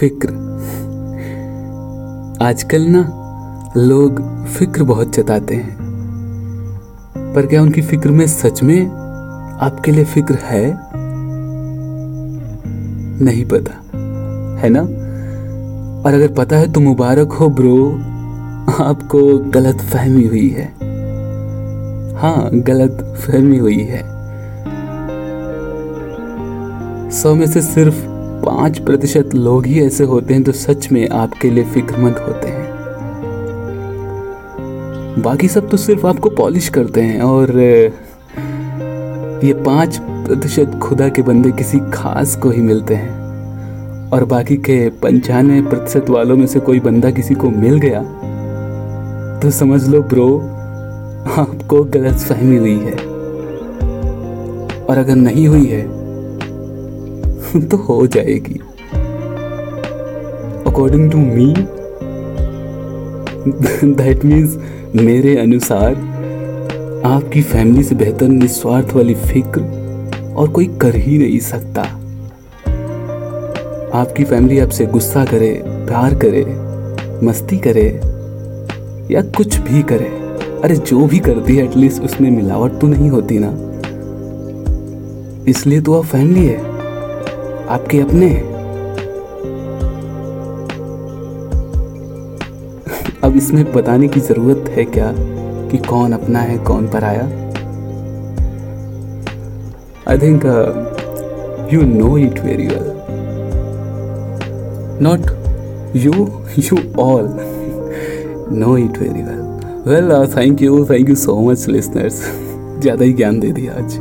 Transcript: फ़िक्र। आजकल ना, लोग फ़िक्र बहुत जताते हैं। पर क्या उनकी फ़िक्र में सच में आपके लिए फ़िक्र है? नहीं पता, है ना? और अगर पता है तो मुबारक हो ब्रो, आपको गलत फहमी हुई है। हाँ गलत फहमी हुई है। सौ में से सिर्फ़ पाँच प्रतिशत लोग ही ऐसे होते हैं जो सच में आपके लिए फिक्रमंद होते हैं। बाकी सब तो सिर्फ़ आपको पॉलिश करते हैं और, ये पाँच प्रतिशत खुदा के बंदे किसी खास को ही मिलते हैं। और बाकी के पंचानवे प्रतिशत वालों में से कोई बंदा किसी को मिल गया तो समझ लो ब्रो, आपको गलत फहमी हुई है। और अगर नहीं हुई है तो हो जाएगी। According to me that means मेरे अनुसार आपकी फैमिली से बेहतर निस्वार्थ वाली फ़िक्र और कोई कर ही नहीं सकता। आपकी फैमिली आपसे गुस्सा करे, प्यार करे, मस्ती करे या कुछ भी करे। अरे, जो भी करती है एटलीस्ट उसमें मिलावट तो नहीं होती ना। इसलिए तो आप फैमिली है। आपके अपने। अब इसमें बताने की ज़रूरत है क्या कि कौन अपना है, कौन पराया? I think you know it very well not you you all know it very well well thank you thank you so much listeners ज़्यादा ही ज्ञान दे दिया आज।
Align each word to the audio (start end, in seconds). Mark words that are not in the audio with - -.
फ़िक्र। 0.00 0.28
आजकल 2.42 2.82
ना, 2.82 3.00
लोग 3.76 4.20
फ़िक्र 4.46 4.82
बहुत 4.82 5.16
जताते 5.16 5.54
हैं। 5.54 5.76
पर 7.34 7.46
क्या 7.46 7.62
उनकी 7.62 7.82
फ़िक्र 7.82 8.10
में 8.10 8.26
सच 8.26 8.62
में 8.62 8.86
आपके 9.60 9.92
लिए 9.92 10.04
फ़िक्र 10.04 10.34
है? 10.34 10.78
नहीं 13.24 13.44
पता, 13.44 13.74
है 14.60 14.68
ना? 14.68 14.80
और 16.02 16.14
अगर 16.14 16.28
पता 16.28 16.56
है 16.56 16.72
तो 16.72 16.80
मुबारक 16.80 17.32
हो 17.32 17.48
ब्रो, 17.48 17.92
आपको 18.84 19.38
गलत 19.38 19.80
फहमी 19.80 20.26
हुई 20.26 20.48
है। 20.48 20.66
हाँ 22.16 22.50
गलत 22.52 23.14
फहमी 23.26 23.58
हुई 23.58 23.80
है। 23.80 24.02
सौ 27.10 27.34
में 27.34 27.46
से 27.46 27.62
सिर्फ़ 27.62 28.13
पाँच 28.42 28.78
प्रतिशत 28.78 29.34
लोग 29.34 29.66
ही 29.66 29.80
ऐसे 29.80 30.04
होते 30.04 30.34
हैं 30.34 30.42
जो 30.42 30.52
सच 30.52 30.90
में 30.92 31.08
आपके 31.08 31.50
लिए 31.50 31.64
फिक्रमंद 31.64 32.16
होते 32.16 32.48
हैं। 32.48 32.72
बाकी 35.22 35.48
सब 35.48 35.68
तो 35.70 35.76
सिर्फ़ 35.76 36.06
आपको 36.06 36.30
पॉलिश 36.30 36.68
करते 36.68 37.00
हैं 37.00 37.20
और, 37.20 37.60
ये 39.44 39.52
पाँच 39.52 39.98
प्रतिशत 40.02 40.78
खुदा 40.82 41.08
के 41.08 41.22
बंदे 41.22 41.50
किसी 41.52 41.78
खास 41.92 42.36
को 42.36 42.50
ही 42.50 42.60
मिलते 42.60 42.94
हैं। 42.94 44.10
और 44.10 44.24
बाकी 44.24 44.56
के 44.56 44.88
पंचानवे 45.02 45.60
प्रतिशत 45.62 46.10
वालों 46.10 46.36
में 46.36 46.46
से 46.46 46.60
कोई 46.60 46.80
बंदा 46.80 47.10
किसी 47.10 47.34
को 47.34 47.50
मिल 47.50 47.78
गया 47.78 48.02
तो 49.40 49.50
समझ 49.50 49.88
लो 49.88 50.02
ब्रो, 50.02 50.38
आपको 51.38 51.84
गलत 51.84 52.18
फहमी 52.18 52.56
हुई 52.56 52.78
है। 52.78 52.94
और 54.84 54.98
अगर 54.98 55.14
नहीं 55.14 55.48
हुई 55.48 55.66
है 55.66 56.03
तो 57.70 57.76
हो 57.76 58.06
जाएगी। 58.06 58.60
According 60.66 61.10
to 61.10 61.18
me 61.18 61.54
that 63.94 64.24
means 64.24 64.58
मेरे 64.96 65.36
अनुसार 65.36 65.94
आपकी 67.06 67.42
फैमिली 67.42 67.82
से 67.82 67.94
बेहतर 67.94 68.28
निस्वार्थ 68.28 68.92
वाली 68.94 69.14
फ़िक्र 69.14 69.60
और 70.36 70.48
कोई 70.48 70.66
कर 70.66 70.94
ही 70.94 71.18
नहीं 71.18 71.38
सकता। 71.38 71.82
आपकी 73.94 74.24
फैमिली 74.24 74.58
आपसे 74.58 74.86
गुस्सा 74.86 75.24
करे, 75.24 75.62
प्यार 75.66 76.14
करे, 76.14 76.44
मस्ती 77.26 77.58
करे 77.58 78.00
या 79.14 79.20
कुछ 79.20 79.56
भी 79.56 79.82
करे। 79.82 80.24
अरे, 80.64 80.76
जो 80.76 81.06
भी 81.06 81.18
करती 81.18 81.56
है 81.56 81.64
एटलीस्ट 81.64 82.02
उसमें 82.02 82.30
मिलावट 82.30 82.72
तो 82.80 82.86
नहीं 82.86 83.10
होती 83.10 83.38
ना। 83.40 83.70
इसलिए 85.48 85.80
तो 85.80 85.98
आप 85.98 86.04
फैमिली 86.04 86.46
है। 86.46 86.73
आपके 87.66 88.00
अपने। 88.00 88.28
अब 93.24 93.36
इसमें 93.36 93.64
बताने 93.72 94.08
की 94.08 94.20
ज़रूरत 94.20 94.68
है 94.70 94.84
क्या 94.86 95.12
कि 95.70 95.78
कौन 95.80 96.12
अपना 96.12 96.40
है, 96.40 96.58
कौन 96.64 96.88
पराया? 96.88 97.22
I 100.08 100.18
think 100.18 100.44
you 101.72 101.82
know 101.82 102.16
it 102.18 102.40
very 102.44 102.66
well 102.66 102.92
not 105.02 105.30
you 105.96 106.12
you 106.58 106.78
all 107.02 107.28
know 108.52 108.76
it 108.78 108.98
very 108.98 109.22
well 109.22 109.42
well 109.86 110.26
thank 110.36 110.62
you 110.62 110.84
thank 110.90 111.08
you 111.08 111.14
so 111.16 111.40
much 111.50 111.68
listeners 111.68 112.22
ज़्यादा 112.80 113.04
ही 113.04 113.12
ज्ञान 113.12 113.40
दे 113.40 113.52
दिया 113.52 113.72
आज। 113.74 113.98